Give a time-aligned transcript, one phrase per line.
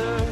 [0.00, 0.29] Muy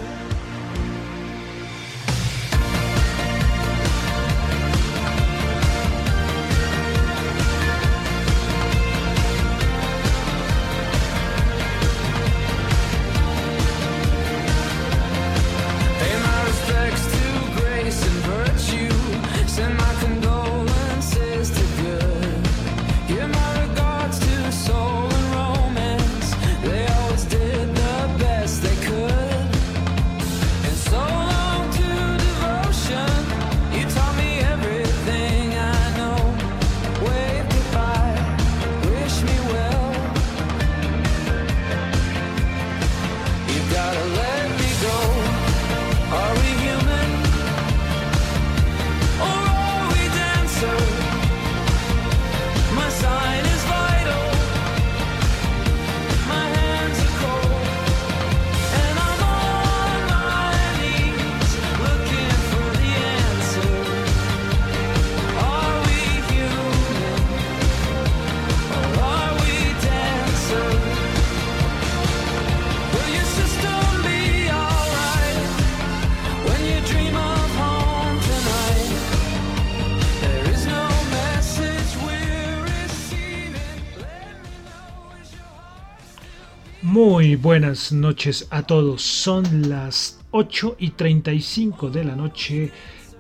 [87.61, 89.03] buenas noches a todos.
[89.03, 92.71] Son las 8 y 35 de la noche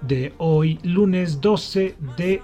[0.02, 2.40] de hoy, lunes 12 de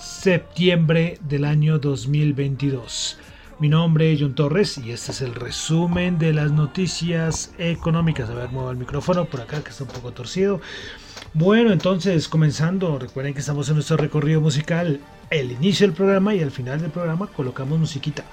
[0.00, 3.18] septiembre del año 2022.
[3.58, 8.30] Mi nombre es John Torres y este es el resumen de las noticias económicas.
[8.30, 10.62] A ver, muevo el micrófono por acá que está un poco torcido.
[11.34, 15.00] Bueno, entonces comenzando, recuerden que estamos en nuestro recorrido musical.
[15.28, 18.24] El inicio del programa y al final del programa colocamos musiquita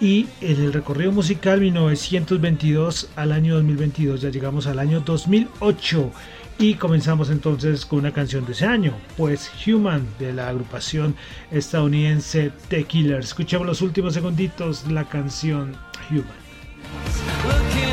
[0.00, 6.12] y en el recorrido musical 1922 al año 2022 ya llegamos al año 2008
[6.58, 11.14] y comenzamos entonces con una canción de ese año, pues Human de la agrupación
[11.50, 13.26] estadounidense The Killers.
[13.26, 15.76] Escuchemos los últimos segunditos la canción
[16.10, 17.87] Human.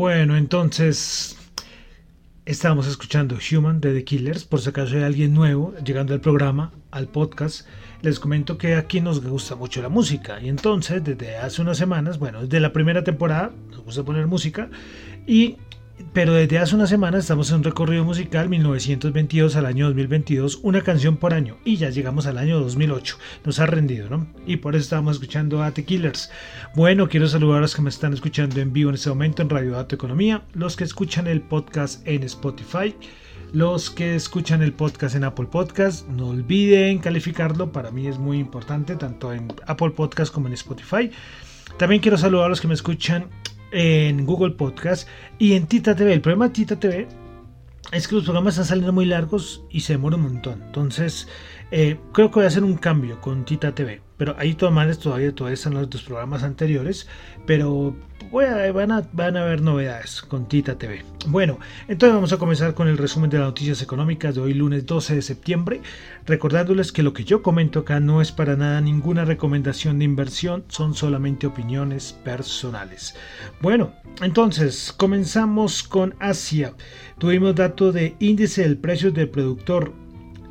[0.00, 1.36] Bueno, entonces
[2.46, 4.44] estábamos escuchando Human de The Killers.
[4.44, 7.68] Por si acaso hay alguien nuevo llegando al programa, al podcast,
[8.00, 10.40] les comento que aquí nos gusta mucho la música.
[10.40, 14.70] Y entonces, desde hace unas semanas, bueno, desde la primera temporada, nos gusta poner música.
[15.26, 15.58] Y
[16.12, 20.82] pero desde hace una semana estamos en un recorrido musical 1922 al año 2022, una
[20.82, 23.18] canción por año, y ya llegamos al año 2008.
[23.44, 24.26] Nos ha rendido, ¿no?
[24.46, 26.30] Y por eso estamos escuchando a The Killers.
[26.74, 29.50] Bueno, quiero saludar a los que me están escuchando en vivo en este momento en
[29.50, 32.94] Radio Dato Economía, los que escuchan el podcast en Spotify,
[33.52, 36.08] los que escuchan el podcast en Apple Podcast.
[36.08, 41.10] No olviden calificarlo, para mí es muy importante, tanto en Apple Podcast como en Spotify.
[41.78, 43.26] También quiero saludar a los que me escuchan
[43.72, 45.08] en Google Podcast
[45.38, 46.12] y en Tita TV.
[46.12, 47.08] El problema de Tita TV
[47.92, 50.62] es que los programas están saliendo muy largos y se demoran un montón.
[50.62, 51.28] Entonces,
[51.70, 54.00] eh, creo que voy a hacer un cambio con Tita TV.
[54.20, 57.08] Pero ahí todas todavía, todavía están los dos programas anteriores.
[57.46, 57.96] Pero
[58.30, 61.02] van, a, van a haber novedades con Tita TV.
[61.28, 61.58] Bueno,
[61.88, 65.14] entonces vamos a comenzar con el resumen de las noticias económicas de hoy lunes 12
[65.14, 65.80] de septiembre.
[66.26, 70.64] Recordándoles que lo que yo comento acá no es para nada ninguna recomendación de inversión.
[70.68, 73.14] Son solamente opiniones personales.
[73.62, 76.74] Bueno, entonces comenzamos con Asia.
[77.16, 79.94] Tuvimos dato de índice del precio del productor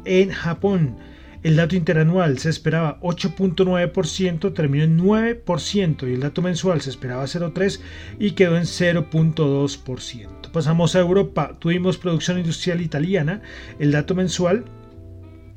[0.05, 0.97] en Japón
[1.43, 7.23] el dato interanual se esperaba 8.9%, terminó en 9% y el dato mensual se esperaba
[7.23, 7.79] 0.3%
[8.19, 10.51] y quedó en 0.2%.
[10.51, 13.41] Pasamos a Europa, tuvimos producción industrial italiana,
[13.79, 14.65] el dato mensual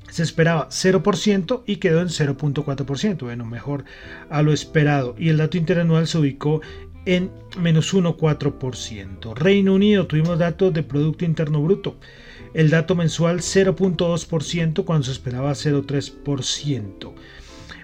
[0.08, 3.84] se esperaba 0% y quedó en 0.4%, bueno, mejor
[4.28, 5.14] a lo esperado.
[5.18, 6.60] Y el dato interanual se ubicó
[7.06, 9.34] en menos 1,4%.
[9.34, 11.96] Reino Unido, tuvimos datos de Producto Interno Bruto
[12.54, 17.12] el dato mensual 0.2% cuando se esperaba 0.3%.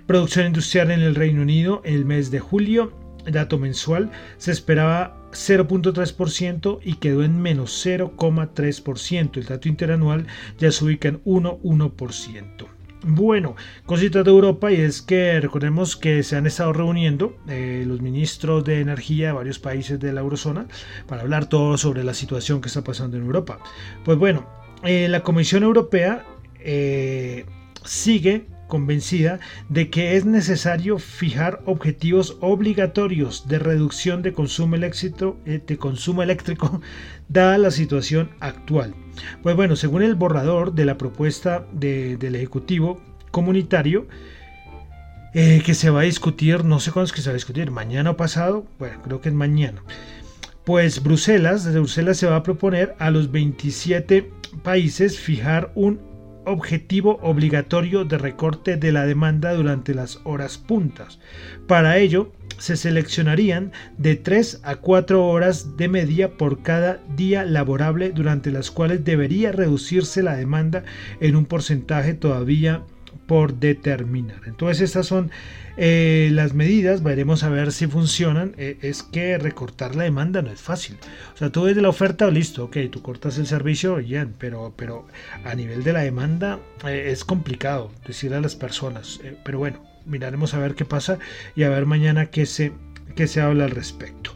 [0.07, 2.93] Producción industrial en el Reino Unido el mes de julio,
[3.27, 9.37] dato mensual se esperaba 0.3% y quedó en menos 0.3%.
[9.37, 10.27] El dato interanual
[10.59, 12.78] ya se ubica en 1.1%.
[13.03, 13.55] Bueno,
[13.87, 18.65] cositas de Europa y es que recordemos que se han estado reuniendo eh, los ministros
[18.65, 20.67] de energía de varios países de la eurozona
[21.07, 23.61] para hablar todo sobre la situación que está pasando en Europa.
[24.05, 24.49] Pues bueno,
[24.83, 26.25] eh, la Comisión Europea
[26.59, 27.47] eh,
[27.85, 36.23] sigue convencida de que es necesario fijar objetivos obligatorios de reducción de consumo de consumo
[36.23, 36.81] eléctrico
[37.29, 38.95] dada la situación actual.
[39.43, 44.07] Pues bueno, según el borrador de la propuesta del Ejecutivo Comunitario,
[45.33, 48.11] que se va a discutir, no sé cuándo es que se va a discutir, mañana
[48.11, 49.83] o pasado, bueno, creo que es mañana.
[50.65, 54.31] Pues Bruselas, desde Bruselas se va a proponer a los 27
[54.63, 56.01] países fijar un
[56.49, 61.19] objetivo obligatorio de recorte de la demanda durante las horas puntas.
[61.67, 68.11] Para ello, se seleccionarían de 3 a 4 horas de media por cada día laborable
[68.11, 70.85] durante las cuales debería reducirse la demanda
[71.21, 72.83] en un porcentaje todavía
[73.29, 74.41] por determinar.
[74.47, 75.31] Entonces estas son
[75.77, 78.55] eh, las medidas, veremos a ver si funcionan.
[78.57, 80.97] Eh, es que recortar la demanda no es fácil.
[81.35, 84.73] O sea, tú ves de la oferta, listo, ok, tú cortas el servicio, bien, pero,
[84.75, 85.07] pero
[85.45, 89.21] a nivel de la demanda eh, es complicado decir a las personas.
[89.45, 91.19] pero bueno, miraremos a ver qué pasa
[91.55, 92.73] y a ver mañana qué se,
[93.15, 94.35] qué se habla al respecto.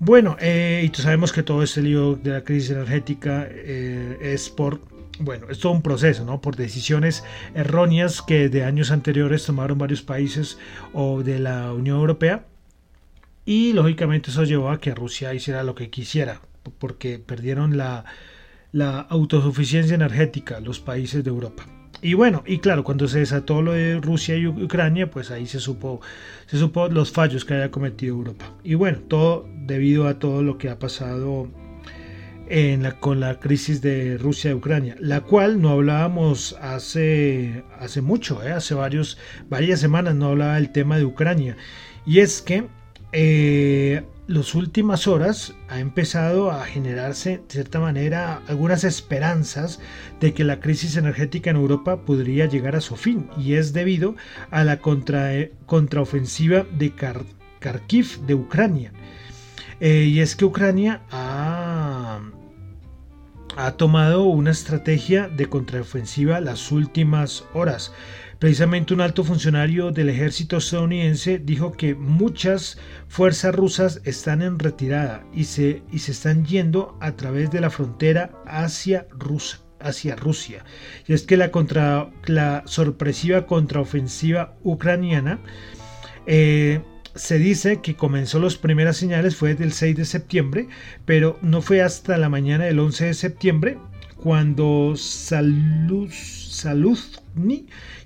[0.00, 4.80] Bueno, y tú sabemos que todo este lío de la crisis energética es por
[5.18, 6.40] bueno, es todo un proceso, ¿no?
[6.40, 7.24] Por decisiones
[7.54, 10.58] erróneas que de años anteriores tomaron varios países
[10.92, 12.46] o de la Unión Europea.
[13.44, 16.40] Y lógicamente eso llevó a que Rusia hiciera lo que quisiera,
[16.78, 18.04] porque perdieron la,
[18.72, 21.66] la autosuficiencia energética los países de Europa.
[22.02, 25.60] Y bueno, y claro, cuando se desató lo de Rusia y Ucrania, pues ahí se
[25.60, 26.00] supo,
[26.46, 28.52] se supo los fallos que había cometido Europa.
[28.62, 31.48] Y bueno, todo debido a todo lo que ha pasado
[32.48, 38.02] en la, con la crisis de Rusia y Ucrania, la cual no hablábamos hace, hace
[38.02, 38.52] mucho, ¿eh?
[38.52, 39.18] hace varios,
[39.48, 41.56] varias semanas no hablaba del tema de Ucrania.
[42.06, 42.66] Y es que
[43.12, 49.80] eh, las últimas horas ha empezado a generarse, de cierta manera, algunas esperanzas
[50.20, 53.28] de que la crisis energética en Europa podría llegar a su fin.
[53.38, 54.16] Y es debido
[54.50, 55.30] a la contra,
[55.66, 56.92] contraofensiva de
[57.60, 58.92] Kharkiv de Ucrania.
[59.80, 61.63] Eh, y es que Ucrania ha,
[63.56, 67.92] ha tomado una estrategia de contraofensiva las últimas horas.
[68.38, 75.24] Precisamente un alto funcionario del ejército estadounidense dijo que muchas fuerzas rusas están en retirada
[75.32, 79.06] y se, y se están yendo a través de la frontera hacia,
[79.80, 80.64] hacia Rusia.
[81.06, 85.38] Y es que la, contra, la sorpresiva contraofensiva ucraniana
[86.26, 86.80] eh,
[87.14, 90.68] se dice que comenzó las primeras señales fue desde el 6 de septiembre,
[91.04, 93.78] pero no fue hasta la mañana del 11 de septiembre
[94.24, 95.66] cuando Saluzny,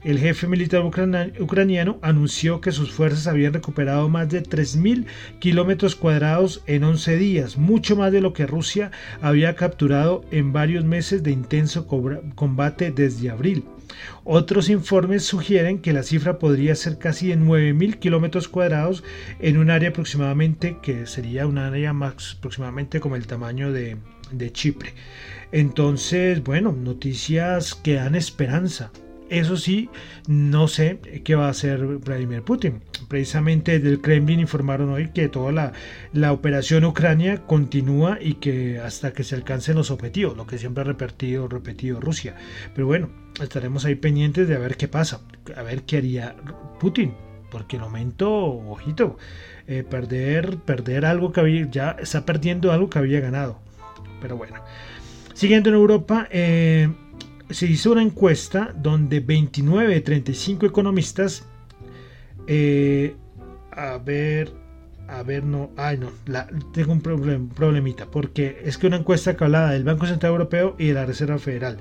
[0.02, 5.06] el jefe militar ucraniano, anunció que sus fuerzas habían recuperado más de 3.000
[5.38, 8.90] kilómetros cuadrados en 11 días, mucho más de lo que Rusia
[9.22, 13.64] había capturado en varios meses de intenso combate desde abril.
[14.24, 19.04] Otros informes sugieren que la cifra podría ser casi de 9.000 kilómetros cuadrados
[19.40, 23.96] en un área aproximadamente que sería un área más aproximadamente como el tamaño de,
[24.30, 24.94] de Chipre.
[25.52, 28.92] Entonces, bueno, noticias que dan esperanza.
[29.30, 29.90] Eso sí,
[30.26, 32.82] no sé qué va a hacer Vladimir Putin.
[33.08, 35.73] Precisamente del Kremlin informaron hoy que toda la,
[36.12, 40.80] la operación Ucrania continúa y que hasta que se alcancen los objetivos, lo que siempre
[40.80, 42.37] ha repetido, repetido Rusia.
[42.75, 43.11] Pero bueno,
[43.42, 45.20] estaremos ahí pendientes de a ver qué pasa,
[45.54, 46.35] a ver qué haría
[46.80, 47.14] Putin,
[47.50, 49.18] porque el momento, ojito,
[49.66, 53.61] eh, perder, perder algo que había, ya está perdiendo algo que había ganado.
[54.23, 54.56] Pero bueno.
[55.35, 56.88] Siguiendo en Europa, eh,
[57.50, 61.46] se hizo una encuesta donde 29 de 35 economistas,
[62.46, 63.16] eh,
[63.70, 64.52] a ver,
[65.08, 66.10] a ver, no, ay no,
[66.72, 70.88] tengo un problemita, porque es que una encuesta que hablaba del Banco Central Europeo y
[70.88, 71.78] de la Reserva Federal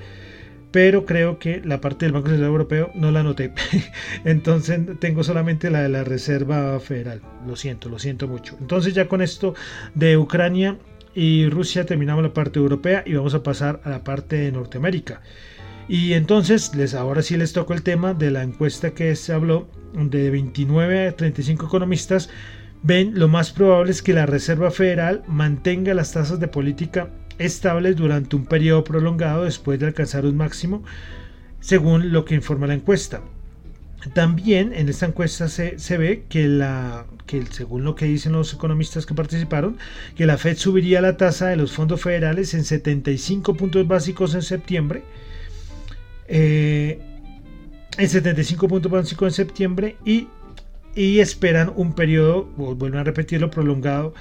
[0.72, 3.52] pero creo que la parte del Banco Central Europeo no la anoté.
[4.26, 7.22] Entonces tengo solamente la de la Reserva Federal.
[7.48, 8.58] Lo siento, lo siento mucho.
[8.60, 9.56] Entonces ya con esto
[9.96, 10.78] de Ucrania
[11.16, 15.22] y Rusia terminamos la parte europea y vamos a pasar a la parte de Norteamérica.
[15.88, 19.70] Y entonces les ahora sí les toco el tema de la encuesta que se habló
[19.94, 22.30] de 29 a 35 economistas
[22.84, 27.96] ven lo más probable es que la Reserva Federal mantenga las tasas de política estables
[27.96, 30.84] durante un periodo prolongado después de alcanzar un máximo,
[31.60, 33.22] según lo que informa la encuesta.
[34.14, 39.06] También en esta encuesta se, ve que, la, que, según lo que dicen los economistas
[39.06, 39.78] que participaron,
[40.16, 44.44] que la Fed subiría la tasa de los fondos federales en 75 puntos básicos en
[44.44, 45.04] septiembre.
[46.28, 47.00] Eh,
[47.98, 50.28] en 75 puntos básicos en septiembre y,
[50.96, 54.14] y esperan un periodo, vuelven a repetirlo, prolongado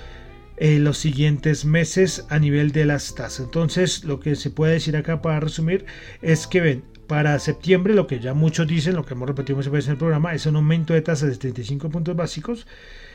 [0.57, 3.41] en los siguientes meses a nivel de las tasas.
[3.41, 5.85] Entonces, lo que se puede decir acá para resumir
[6.23, 9.73] es que ven, para septiembre, lo que ya muchos dicen, lo que hemos repetido muchas
[9.73, 12.67] veces en el programa, es un aumento de tasas de 35 puntos básicos.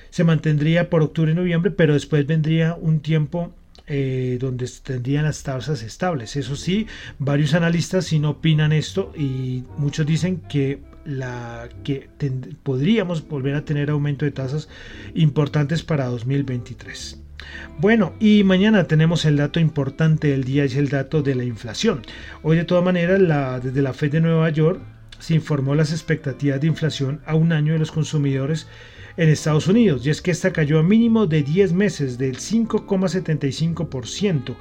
[0.10, 3.54] Se mantendría por octubre y noviembre, pero después vendría un tiempo
[3.94, 6.38] eh, donde tendrían las tasas estables.
[6.38, 6.88] Eso sí,
[7.20, 12.10] varios analistas sí no opinan esto y muchos dicen que la que
[12.64, 14.70] podríamos volver a tener aumento de tasas
[15.14, 17.20] importantes para 2023.
[17.80, 22.02] Bueno, y mañana tenemos el dato importante del día, es el dato de la inflación.
[22.44, 23.20] Hoy de todas maneras,
[23.62, 24.80] desde la Fed de Nueva York
[25.20, 28.68] se informó las expectativas de inflación a un año de los consumidores
[29.18, 34.56] en Estados Unidos, y es que esta cayó a mínimo de 10 meses del 5,75%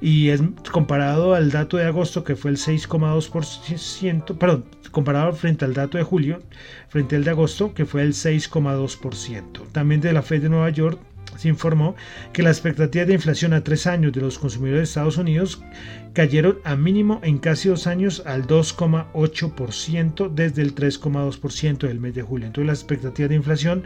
[0.00, 5.74] y es comparado al dato de agosto que fue el 6,2%, perdón, comparado frente al
[5.74, 6.42] dato de julio,
[6.88, 9.42] frente al de agosto que fue el 6,2%.
[9.72, 10.98] También de la Fed de Nueva York
[11.36, 11.94] se informó
[12.32, 15.62] que la expectativa de inflación a tres años de los consumidores de Estados Unidos
[16.12, 22.22] cayeron a mínimo en casi dos años al 2,8% desde el 3,2% del mes de
[22.22, 22.46] julio.
[22.46, 23.84] Entonces las expectativas de inflación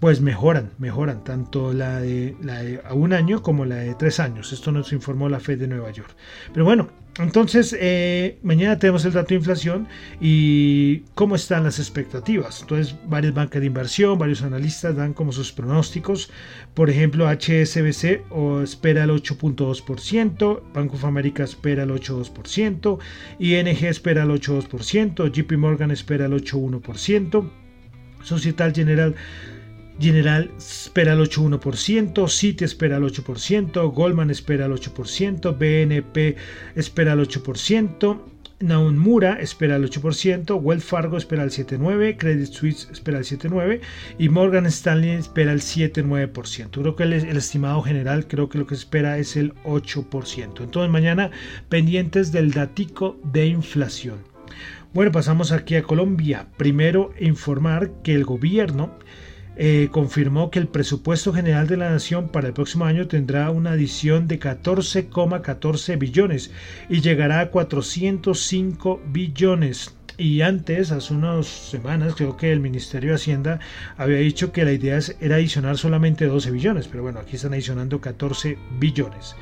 [0.00, 4.20] pues mejoran, mejoran tanto la de, la de a un año como la de tres
[4.20, 4.52] años.
[4.52, 6.14] Esto nos informó la Fed de Nueva York.
[6.52, 6.88] Pero bueno,
[7.18, 9.88] entonces eh, mañana tenemos el dato de inflación
[10.20, 12.60] y cómo están las expectativas.
[12.60, 16.30] Entonces varias bancas de inversión, varios analistas dan como sus pronósticos.
[16.74, 18.22] Por ejemplo, HSBC
[18.62, 22.98] espera el 8.2%, Banco of America espera el 8.2%,
[23.38, 27.50] ING espera el 8.2%, JP Morgan espera el 8.1%,
[28.22, 29.14] Societal General
[29.98, 36.36] General espera el 8,1%, Citi espera el 8%, Goldman espera el 8%, BNP
[36.74, 38.20] espera el 8%,
[38.58, 43.80] Naumura espera el 8%, Wells Fargo espera el 7,9%, Credit Suisse espera el 7,9%
[44.18, 46.70] y Morgan Stanley espera el 7,9%.
[46.70, 50.62] Creo que el, el, estimado general creo que lo que espera es el 8%.
[50.62, 51.30] Entonces mañana
[51.68, 54.18] pendientes del datico de inflación.
[54.94, 56.48] Bueno, pasamos aquí a Colombia.
[56.56, 58.98] Primero informar que el gobierno
[59.58, 63.70] eh, confirmó que el presupuesto general de la nación para el próximo año tendrá una
[63.70, 66.50] adición de 14,14 billones
[66.90, 69.96] y llegará a 405 billones.
[70.18, 73.60] Y antes, hace unas semanas, creo que el Ministerio de Hacienda
[73.96, 78.00] había dicho que la idea era adicionar solamente 12 billones, pero bueno, aquí están adicionando
[78.00, 79.36] 14 billones.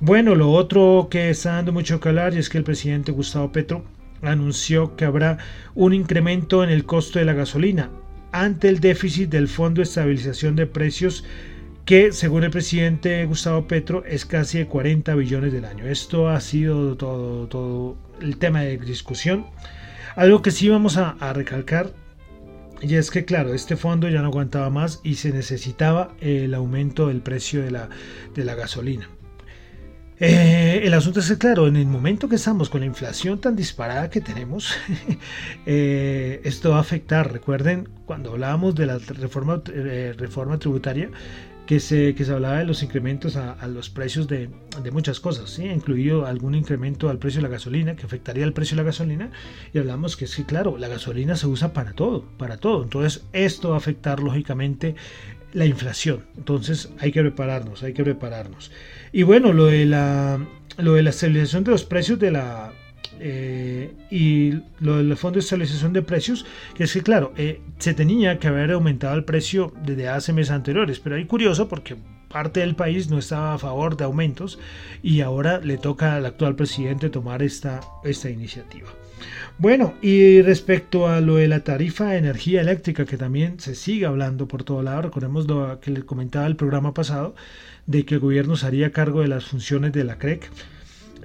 [0.00, 3.84] Bueno, lo otro que está dando mucho que hablar es que el presidente Gustavo Petro
[4.22, 5.38] anunció que habrá
[5.74, 7.90] un incremento en el costo de la gasolina
[8.32, 11.24] ante el déficit del Fondo de Estabilización de Precios
[11.84, 15.86] que según el presidente Gustavo Petro es casi de 40 billones del año.
[15.86, 19.46] Esto ha sido todo, el tema de discusión.
[20.16, 21.92] Algo que sí vamos a, recalcar
[22.80, 27.08] y es que claro, este fondo ya no aguantaba más y se necesitaba el aumento
[27.08, 27.88] del precio de la,
[28.34, 29.08] de la gasolina.
[30.24, 33.56] Eh, el asunto es que, claro, en el momento que estamos con la inflación tan
[33.56, 34.72] disparada que tenemos,
[35.66, 37.32] eh, esto va a afectar.
[37.32, 41.10] Recuerden, cuando hablábamos de la reforma, eh, reforma tributaria,
[41.66, 44.48] que se, que se hablaba de los incrementos a, los precios de,
[44.80, 45.64] de, muchas cosas, ¿sí?
[45.64, 49.30] incluido algún incremento al precio de la gasolina, que afectaría el precio de la gasolina,
[49.72, 53.70] y hablamos que sí, claro, la gasolina se usa para todo, para todo, entonces esto
[53.70, 54.94] va a afectar lógicamente
[55.52, 58.70] la inflación, entonces hay que prepararnos, hay que prepararnos.
[59.12, 60.44] Y bueno, lo de la,
[60.78, 62.72] lo de la estabilización de los precios de la,
[63.20, 67.92] eh, y lo del fondo de estabilización de precios, que es que claro, eh, se
[67.94, 71.96] tenía que haber aumentado el precio desde hace meses anteriores, pero hay curioso porque
[72.32, 74.58] parte del país no estaba a favor de aumentos
[75.02, 78.88] y ahora le toca al actual presidente tomar esta, esta iniciativa.
[79.58, 84.06] Bueno, y respecto a lo de la tarifa de energía eléctrica, que también se sigue
[84.06, 87.34] hablando por todo lado, recordemos lo que le comentaba el programa pasado,
[87.86, 90.50] de que el gobierno se haría cargo de las funciones de la CREC.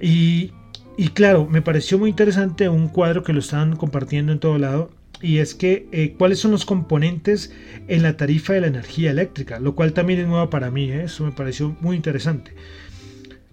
[0.00, 0.52] Y
[1.00, 4.90] y claro, me pareció muy interesante un cuadro que lo están compartiendo en todo lado
[5.20, 7.52] y es que eh, cuáles son los componentes
[7.88, 11.04] en la tarifa de la energía eléctrica, lo cual también es nuevo para mí, ¿eh?
[11.04, 12.54] eso me pareció muy interesante.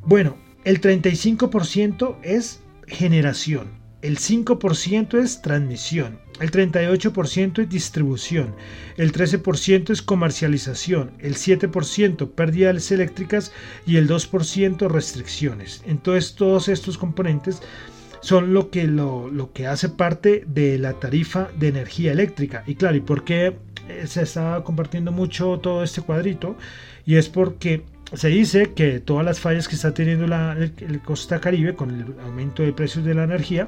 [0.05, 3.69] Bueno, el 35% es generación,
[4.01, 8.53] el 5% es transmisión, el 38% es distribución,
[8.97, 13.51] el 13% es comercialización, el 7% pérdidas eléctricas
[13.87, 15.81] y el 2% restricciones.
[15.85, 17.61] Entonces todos estos componentes
[18.25, 22.63] son lo que, lo, lo que hace parte de la tarifa de energía eléctrica.
[22.65, 23.55] Y claro, ¿y por qué
[23.87, 26.57] eh, se está compartiendo mucho todo este cuadrito?
[27.05, 30.57] Y es porque se dice que todas las fallas que está teniendo la,
[31.03, 33.67] Costa Caribe con el aumento de precios de la energía,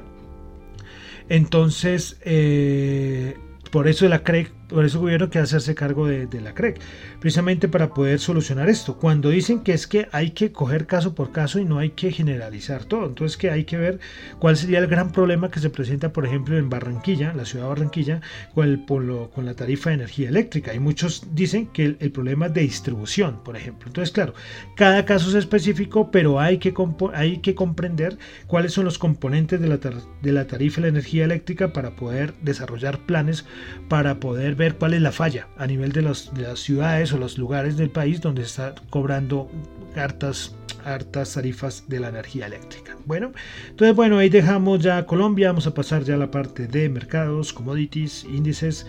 [1.28, 3.36] entonces, eh,
[3.70, 6.78] por eso la CREC por eso gobierno quiere hacerse cargo de, la CREC,
[7.20, 8.96] precisamente para poder solucionar esto.
[8.96, 12.12] Cuando dicen que es que hay que coger caso por caso y no hay que
[12.12, 13.98] generalizar todo, entonces que hay que ver
[14.38, 17.68] cuál sería el gran problema que se presenta, por ejemplo, en Barranquilla, la ciudad de
[17.70, 18.20] Barranquilla,
[18.54, 20.74] con, el, con la tarifa de energía eléctrica.
[20.74, 23.88] Y muchos dicen que el, problema es de distribución, por ejemplo.
[23.88, 24.34] Entonces, claro,
[24.76, 26.74] cada caso es específico, pero hay que,
[27.14, 31.24] hay que comprender cuáles son los componentes de la, de la tarifa de la energía
[31.24, 33.46] eléctrica para poder desarrollar planes,
[33.88, 37.76] para poder ver cuál es la falla a nivel de, las ciudades o los lugares
[37.76, 39.48] del país donde se está cobrando
[39.96, 42.96] hartas, hartas tarifas de la energía eléctrica.
[43.06, 43.32] Bueno,
[43.70, 47.52] entonces bueno, ahí dejamos ya Colombia, vamos a pasar ya a la parte de mercados,
[47.52, 48.86] commodities, índices.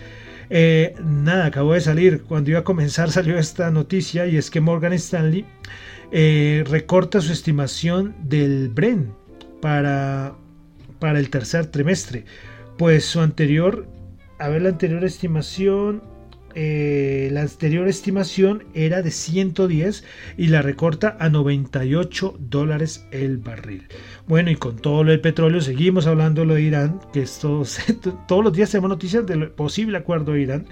[0.50, 4.60] Eh, nada, acabó de salir, cuando iba a comenzar salió esta noticia y es que
[4.60, 5.46] Morgan Stanley
[6.10, 9.12] eh, recorta su estimación del Bren
[9.62, 10.34] para,
[10.98, 12.24] para el tercer trimestre,
[12.76, 13.86] pues su anterior
[14.40, 16.02] a ver la anterior estimación.
[16.56, 20.02] Eh, la anterior estimación era de 110
[20.36, 23.86] y la recorta a 98 dólares el barril.
[24.26, 27.62] Bueno, y con todo lo del petróleo seguimos hablando de Irán, que esto,
[28.26, 30.66] todos los días tenemos noticias del posible acuerdo de Irán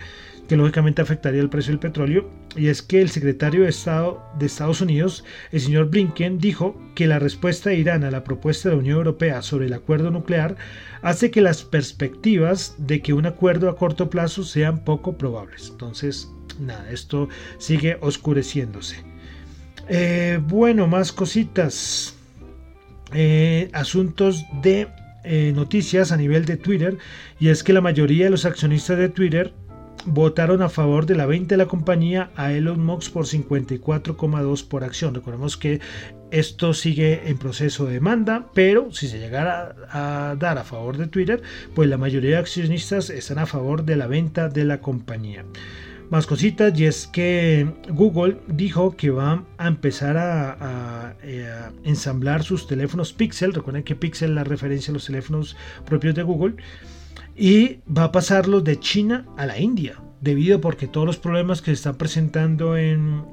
[0.49, 4.47] que lógicamente afectaría el precio del petróleo, y es que el secretario de Estado de
[4.47, 8.75] Estados Unidos, el señor Blinken, dijo que la respuesta de Irán a la propuesta de
[8.75, 10.57] la Unión Europea sobre el acuerdo nuclear
[11.03, 15.69] hace que las perspectivas de que un acuerdo a corto plazo sean poco probables.
[15.71, 19.05] Entonces, nada, esto sigue oscureciéndose.
[19.89, 22.15] Eh, bueno, más cositas.
[23.15, 24.87] Eh, asuntos de
[25.25, 26.99] eh, noticias a nivel de Twitter
[27.41, 29.55] y es que la mayoría de los accionistas de Twitter
[30.09, 34.85] votaron a favor de la venta de la compañía a Elon Musk por 54,2 por
[34.85, 35.15] acción.
[35.15, 35.81] Recordemos que
[36.31, 41.07] esto sigue en proceso de demanda, pero si se llegara a dar a favor de
[41.07, 41.43] Twitter,
[41.75, 45.45] pues la mayoría de accionistas están a favor de la venta de la compañía.
[46.11, 51.53] Más cositas, y es que Google dijo que va a empezar a, eh,
[51.85, 53.53] ensamblar sus teléfonos Pixel.
[53.53, 56.55] Recuerden que Pixel la referencia a los teléfonos propios de Google
[57.39, 61.67] y va a pasarlo de China a la India, debido porque todos los problemas que
[61.71, 63.25] se están presentando en,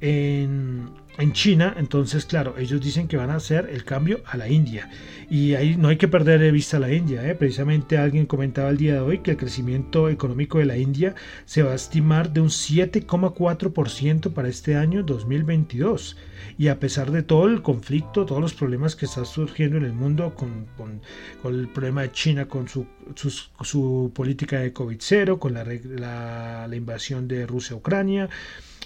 [0.00, 4.48] en, en China, entonces claro, ellos dicen que van a hacer el cambio a la
[4.48, 4.88] India.
[5.28, 7.26] Y ahí no hay que perder de vista la India.
[7.28, 7.34] ¿eh?
[7.34, 11.62] Precisamente alguien comentaba el día de hoy que el crecimiento económico de la India se
[11.62, 16.16] va a estimar de un 7,4% para este año 2022.
[16.58, 19.92] Y a pesar de todo el conflicto, todos los problemas que están surgiendo en el
[19.92, 21.00] mundo con,
[21.44, 27.46] el problema de China, con su, política de COVID-0, con la, la, la invasión de
[27.46, 28.28] Rusia a Ucrania,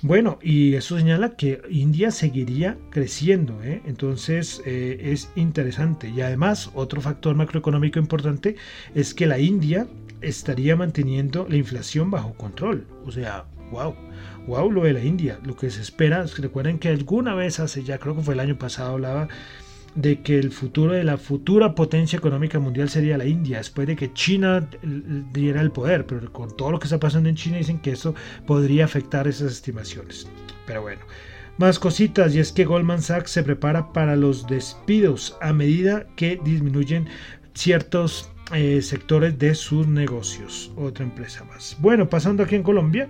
[0.03, 3.81] bueno, y eso señala que India seguiría creciendo, ¿eh?
[3.87, 6.11] entonces eh, es interesante.
[6.11, 8.57] Y además, otro factor macroeconómico importante
[8.95, 9.87] es que la India
[10.21, 12.87] estaría manteniendo la inflación bajo control.
[13.07, 13.95] O sea, wow.
[14.47, 17.99] wow, lo de la India, lo que se espera, recuerden que alguna vez hace ya,
[17.99, 19.29] creo que fue el año pasado, hablaba
[19.95, 23.97] de que el futuro de la futura potencia económica mundial sería la India, después de
[23.97, 24.69] que China
[25.33, 28.15] diera el poder, pero con todo lo que está pasando en China dicen que eso
[28.47, 30.29] podría afectar esas estimaciones.
[30.67, 31.03] Pero bueno,
[31.59, 36.41] más cositas y es que Goldman Sachs se prepara para los despidos a medida que
[36.45, 37.07] disminuyen
[37.55, 40.73] ciertos eh, sectores de sus negocios.
[40.77, 41.77] Otra empresa más.
[41.81, 43.09] Bueno, pasando aquí en Colombia.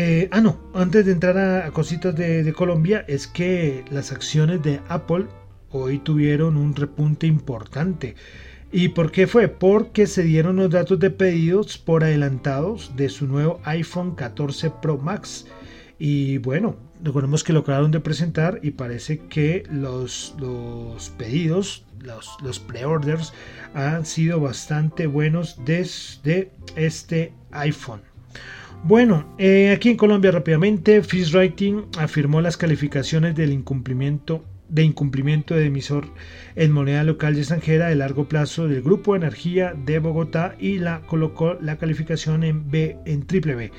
[0.00, 4.78] Eh, ah, no, antes de entrar a, cositas de, Colombia, es que las acciones de
[4.88, 5.26] Apple
[5.72, 8.14] hoy tuvieron un repunte importante.
[8.70, 9.48] ¿Y por qué fue?
[9.48, 14.98] Porque se dieron los datos de pedidos por adelantados de su nuevo iPhone 14 Pro
[14.98, 15.48] Max.
[15.98, 20.36] Y bueno, recordemos que lo acabaron de presentar y parece que los,
[21.18, 23.32] pedidos, los, los pre-orders
[23.74, 28.07] han sido bastante buenos desde este iPhone.
[28.84, 35.54] Bueno, eh, aquí en Colombia rápidamente, Fish Writing afirmó las calificaciones del incumplimiento de incumplimiento
[35.54, 36.06] de emisor
[36.54, 41.00] en moneda local y extranjera de largo plazo del Grupo Energía de Bogotá y la
[41.00, 43.72] colocó la calificación en B en triple B.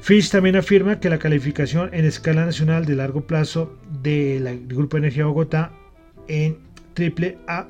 [0.00, 5.26] Fish también afirma que la calificación en escala nacional de largo plazo del Grupo Energía
[5.26, 5.72] Bogotá
[6.28, 6.58] en
[6.94, 7.68] triple A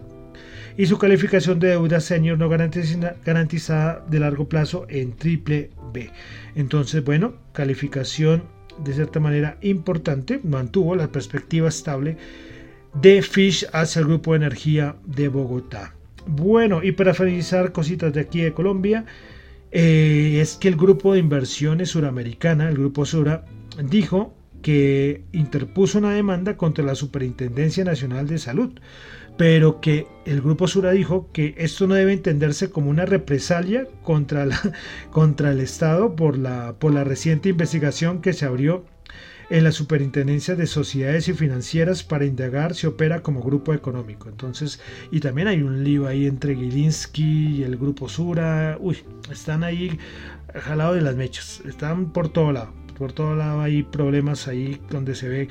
[0.77, 6.11] y su calificación de deuda senior no garantizada de largo plazo en triple B.
[6.55, 8.45] Entonces, bueno, calificación
[8.79, 12.17] de cierta manera importante, mantuvo la perspectiva estable
[12.95, 15.95] de Fish hacia el grupo de energía de Bogotá.
[16.27, 19.05] Bueno, y para finalizar cositas de aquí de Colombia,
[19.71, 23.45] eh, es que el grupo de inversiones suramericana, el grupo Sura,
[23.83, 28.79] dijo que interpuso una demanda contra la Superintendencia Nacional de Salud
[29.37, 34.47] pero que el Grupo Sura dijo que esto no debe entenderse como una represalia contra,
[34.47, 34.61] la,
[35.11, 38.85] contra el Estado por la, por la reciente investigación que se abrió
[39.51, 44.31] en la Superintendencia de Sociedades y Financieras para indagar si opera como grupo económico.
[44.31, 48.79] Entonces, y también hay un lío ahí entre Gilinski y el Grupo Sura.
[48.81, 48.99] Uy,
[49.31, 49.99] están ahí
[50.55, 52.73] jalados de las mechas, están por todo lado.
[52.97, 55.49] Por todo lado hay problemas ahí donde se ve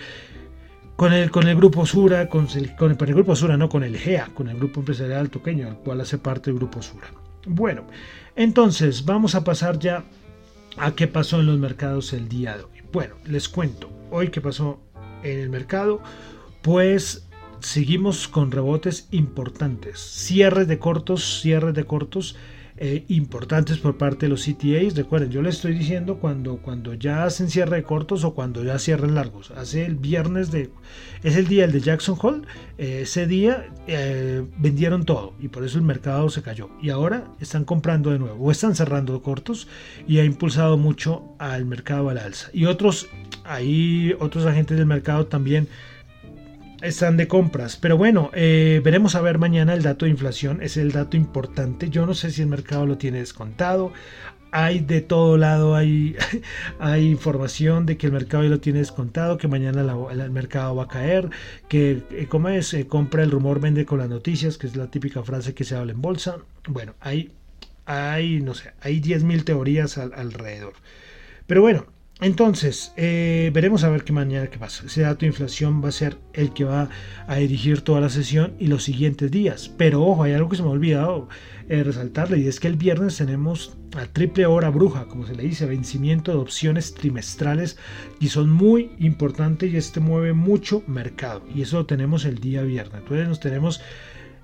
[1.01, 3.97] con el, con el grupo Sura, con el, con el, grupo Sura, no con el
[3.97, 7.07] GEA, con el grupo empresarial toqueño, al cual hace parte el grupo Sura.
[7.47, 7.85] Bueno,
[8.35, 10.03] entonces vamos a pasar ya
[10.77, 12.83] a qué pasó en los mercados el día de hoy.
[12.93, 14.79] Bueno, les cuento, hoy qué pasó
[15.23, 16.03] en el mercado,
[16.61, 17.27] pues
[17.61, 22.35] seguimos con rebotes importantes, cierres de cortos, cierres de cortos
[22.83, 24.95] eh, importantes por parte de los CTAs.
[24.95, 28.79] Recuerden, yo les estoy diciendo cuando, cuando ya hacen cierre de cortos o cuando ya
[28.79, 29.51] cierran largos.
[29.51, 30.71] Hace el viernes de.
[31.21, 32.41] Es el día el de Jackson Hole.
[32.79, 36.71] Eh, ese día eh, vendieron todo y por eso el mercado se cayó.
[36.81, 39.67] Y ahora están comprando de nuevo o están cerrando cortos
[40.07, 42.49] y ha impulsado mucho al mercado al alza.
[42.51, 43.09] Y otros,
[43.43, 45.67] ahí otros agentes del mercado también
[46.81, 47.77] están de compras.
[47.77, 50.61] Pero bueno, eh, veremos a ver mañana el dato de inflación.
[50.61, 51.89] Es el dato importante.
[51.89, 53.93] Yo no sé si el mercado lo tiene descontado.
[54.53, 56.17] Hay de todo lado, hay,
[56.79, 60.83] hay información de que el mercado ya lo tiene descontado, que mañana el mercado va
[60.83, 61.29] a caer,
[61.69, 65.23] que eh, como es, compra el rumor, vende con las noticias, que es la típica
[65.23, 66.37] frase que se habla en bolsa.
[66.67, 67.31] Bueno, hay,
[67.85, 70.73] hay no sé, hay 10.000 teorías alrededor.
[71.47, 71.85] Pero bueno,
[72.21, 74.85] entonces, eh, veremos a ver qué mañana qué pasa.
[74.85, 76.87] Ese dato de inflación va a ser el que va
[77.25, 79.73] a dirigir toda la sesión y los siguientes días.
[79.75, 81.29] Pero ojo, hay algo que se me ha olvidado
[81.67, 85.41] eh, resaltarle y es que el viernes tenemos a triple hora bruja, como se le
[85.41, 87.77] dice, vencimiento de opciones trimestrales
[88.19, 91.41] y son muy importantes y este mueve mucho mercado.
[91.55, 93.01] Y eso lo tenemos el día viernes.
[93.01, 93.81] Entonces nos tenemos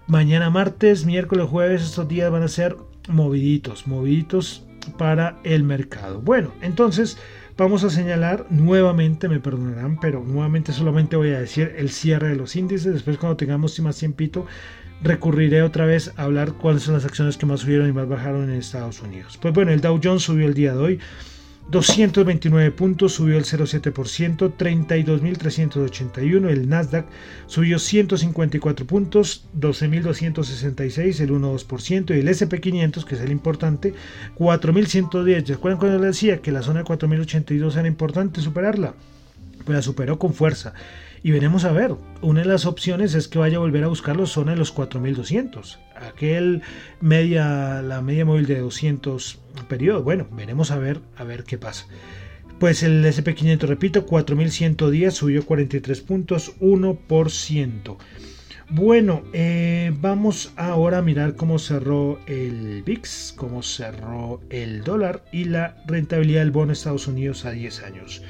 [0.07, 2.75] mañana martes, miércoles, jueves, estos días van a ser
[3.07, 4.65] moviditos, moviditos
[4.97, 6.21] para el mercado.
[6.21, 7.19] Bueno, entonces
[7.57, 12.35] vamos a señalar nuevamente, me perdonarán, pero nuevamente solamente voy a decir el cierre de
[12.35, 12.93] los índices.
[12.93, 14.45] Después cuando tengamos más tiempito,
[15.01, 18.49] recurriré otra vez a hablar cuáles son las acciones que más subieron y más bajaron
[18.49, 19.37] en Estados Unidos.
[19.41, 20.99] Pues bueno, el Dow Jones subió el día de hoy
[21.69, 26.49] 229 puntos, subió el 0,7%, 32.381.
[26.49, 27.07] El Nasdaq
[27.47, 32.15] subió 154 puntos, 12.266, el 1,2%.
[32.15, 33.93] Y el SP500, que es el importante,
[34.37, 35.45] 4.110.
[35.45, 38.93] ¿Recuerdan cuando les decía que la zona de 4.082 era importante superarla?
[39.65, 40.73] Pues la superó con fuerza.
[41.23, 44.17] Y veremos a ver, una de las opciones es que vaya a volver a buscar
[44.17, 46.61] la zona de los 4200, aquel
[47.01, 50.03] media, la media móvil de 200 periodos.
[50.03, 51.87] Bueno, veremos a ver, a ver qué pasa.
[52.59, 57.97] Pues el SP500, repito, 4110 subió 43 puntos, 1%.
[58.69, 65.45] Bueno, eh, vamos ahora a mirar cómo cerró el VIX, cómo cerró el dólar y
[65.45, 68.23] la rentabilidad del bono de Estados Unidos a 10 años.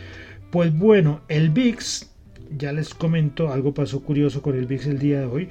[0.52, 2.12] Pues bueno, el VIX,
[2.56, 5.50] ya les comento, algo pasó curioso con el VIX el día de hoy.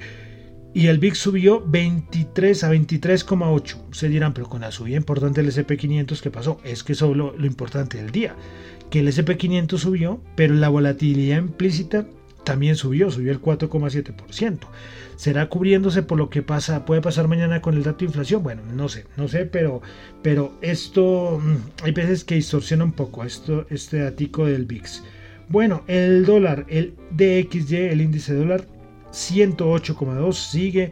[0.73, 3.77] Y el VIX subió 23 a 23,8.
[3.91, 6.59] Se dirán, pero con la subida importante del SP500, ¿qué pasó?
[6.63, 8.35] Es que eso es lo, importante del día.
[8.91, 12.05] Que el SP500 subió, pero la volatilidad implícita
[12.43, 14.59] también subió, subió el 4,7%.
[15.15, 18.43] ¿Será cubriéndose por lo que pasa, puede pasar mañana con el dato de inflación?
[18.43, 19.81] Bueno, no sé, no sé, pero,
[20.21, 25.03] pero esto mm, hay veces que distorsiona un poco esto, este datico del VIX.
[25.49, 28.65] Bueno, el dólar, el DXY, el índice dólar,
[29.13, 30.91] 108,2, sigue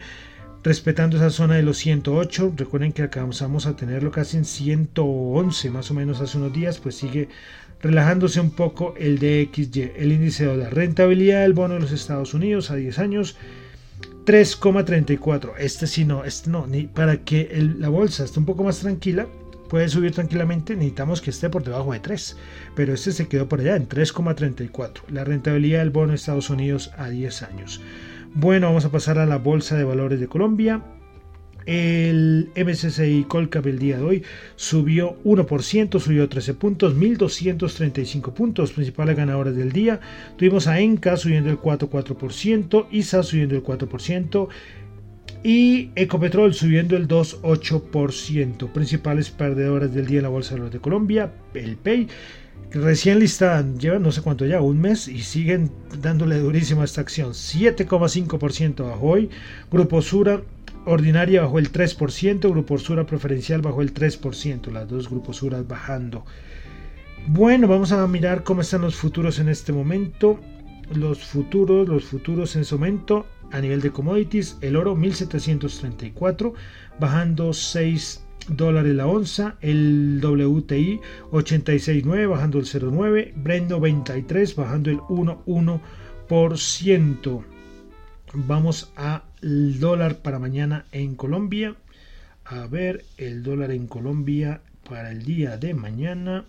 [0.63, 2.53] respetando esa zona de los 108.
[2.55, 6.95] Recuerden que acabamos a tenerlo casi en 111 más o menos hace unos días, pues
[6.95, 7.27] sigue
[7.81, 12.33] relajándose un poco el DXY, el índice de la rentabilidad del bono de los Estados
[12.33, 13.35] Unidos a 10 años,
[14.25, 15.51] 3,34.
[15.59, 19.27] Este sí no, este no, ni para que la bolsa esté un poco más tranquila,
[19.69, 22.37] puede subir tranquilamente, necesitamos que esté por debajo de 3,
[22.75, 25.01] pero este se quedó por allá en 3,34.
[25.09, 27.81] La rentabilidad del bono de Estados Unidos a 10 años.
[28.33, 30.83] Bueno, vamos a pasar a la Bolsa de Valores de Colombia.
[31.65, 34.23] El MSCI Colcap el día de hoy
[34.55, 39.99] subió 1%, subió 13 puntos, 1.235 puntos, principales ganadores del día.
[40.37, 44.47] Tuvimos a Enca subiendo el 4,4%, ISA subiendo el 4%
[45.45, 48.71] y Ecopetrol subiendo el 2,8%.
[48.71, 52.07] Principales perdedores del día en la Bolsa de Colombia, el PEI
[52.71, 55.69] recién listada, lleva no sé cuánto ya, un mes y siguen
[56.01, 57.33] dándole durísima esta acción.
[57.33, 59.29] 7,5% bajo hoy.
[59.71, 60.41] Grupo Sura
[60.85, 66.25] ordinaria bajó el 3%, Grupo Sura preferencial bajó el 3%, las dos Grupos Suras bajando.
[67.27, 70.39] Bueno, vamos a mirar cómo están los futuros en este momento.
[70.91, 76.55] Los futuros, los futuros en este momento a nivel de commodities, el oro 1734
[76.99, 80.99] bajando 6 dólares la onza, el WTI
[81.31, 87.43] 86.9 bajando el 0.9, Brent 93 bajando el 1.1%.
[88.33, 91.77] Vamos a el dólar para mañana en Colombia.
[92.43, 96.45] A ver, el dólar en Colombia para el día de mañana.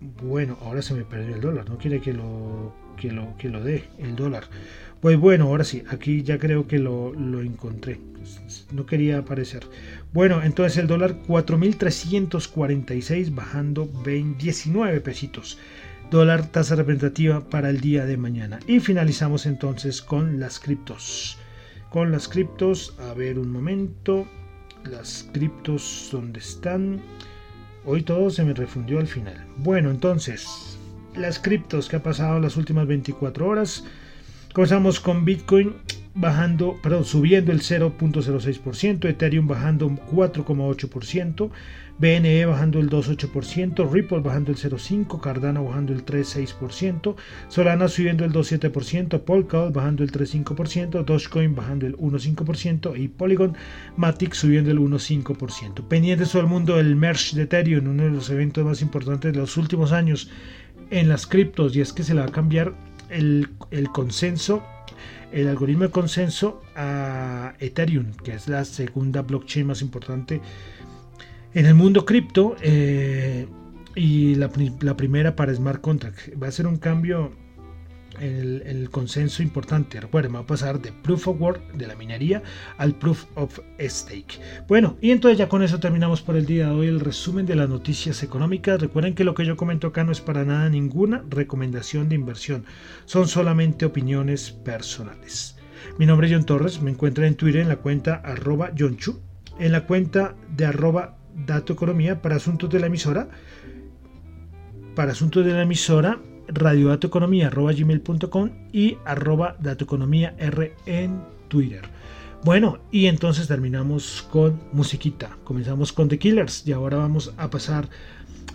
[0.00, 1.68] Bueno, ahora se me perdió el dólar.
[1.68, 4.44] No quiere que lo, que lo, que lo dé el dólar.
[5.00, 8.00] Pues bueno, ahora sí, aquí ya creo que lo, lo encontré.
[8.72, 9.66] No quería aparecer.
[10.12, 15.58] Bueno, entonces el dólar 4.346 bajando 19 pesitos
[16.10, 18.60] dólar tasa representativa para el día de mañana.
[18.66, 21.38] Y finalizamos entonces con las criptos.
[21.90, 24.26] Con las criptos, a ver un momento.
[24.84, 27.00] Las criptos, ¿dónde están?
[27.84, 29.46] Hoy todo se me refundió al final.
[29.56, 30.78] Bueno, entonces,
[31.16, 33.84] las criptos que ha pasado las últimas 24 horas.
[34.52, 35.74] Comenzamos con Bitcoin
[36.14, 41.50] bajando, perdón, subiendo el 0.06%, Ethereum bajando 4,8%,
[41.98, 47.16] BNE bajando el 2,8%, Ripple bajando el 0,5%, Cardano bajando el 3,6%,
[47.48, 53.56] Solana subiendo el 2,7%, Polkadot bajando el 3,5%, Dogecoin bajando el 1,5% y Polygon
[53.96, 55.86] Matic subiendo el 1,5%.
[55.88, 59.38] Pendiente todo el mundo del merge de Ethereum, uno de los eventos más importantes de
[59.38, 60.30] los últimos años
[60.90, 62.74] en las criptos y es que se le va a cambiar
[63.10, 64.62] el, el consenso
[65.32, 70.40] el algoritmo de consenso a Ethereum, que es la segunda blockchain más importante
[71.54, 73.46] en el mundo cripto eh,
[73.94, 76.40] y la, primera para smart contract.
[76.40, 77.32] Va a ser un cambio
[78.20, 80.00] el, consenso importante.
[80.00, 82.42] Recuerden, va a pasar de proof of work de la minería
[82.78, 84.40] al proof of stake.
[84.68, 87.56] Bueno, y entonces ya con eso terminamos por el día de hoy el resumen de
[87.56, 88.80] las noticias económicas.
[88.80, 92.64] Recuerden que lo que yo comento acá no es para nada ninguna recomendación de inversión,
[93.04, 95.56] son solamente opiniones personales.
[95.98, 99.20] Mi nombre es John Torres, me encuentran en Twitter en la cuenta arroba Chu,
[99.58, 103.28] en la cuenta de arroba Dato Economía para asuntos de la emisora.
[104.94, 111.82] Para asuntos de la emisora, radiodatoeconomía.gmail.com y arroba datoeconomía R en Twitter.
[112.44, 115.38] Bueno, y entonces terminamos con musiquita.
[115.44, 117.88] Comenzamos con The Killers y ahora vamos a pasar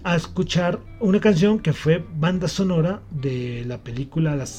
[0.04, 4.50] a escuchar una canción que fue banda sonora de la película Las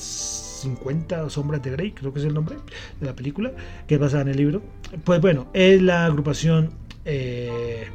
[0.60, 2.56] 50 sombras de Grey, creo que es el nombre
[3.00, 3.52] de la película,
[3.86, 4.62] que es basada en el libro.
[5.04, 6.70] Pues bueno, es la agrupación
[7.04, 7.86] eh,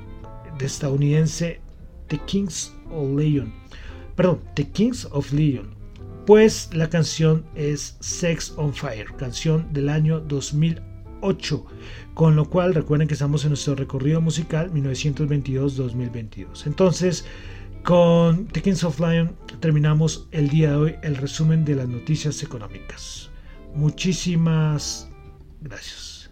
[0.57, 1.59] de estadounidense
[2.07, 3.53] The Kings of Leon.
[4.15, 5.75] Perdón, The Kings of Leon.
[6.25, 11.65] Pues la canción es Sex on Fire, canción del año 2008.
[12.13, 16.65] Con lo cual recuerden que estamos en nuestro recorrido musical 1922-2022.
[16.65, 17.25] Entonces,
[17.83, 22.41] con The Kings of Leon terminamos el día de hoy el resumen de las noticias
[22.41, 23.29] económicas.
[23.75, 25.09] Muchísimas
[25.61, 26.31] gracias.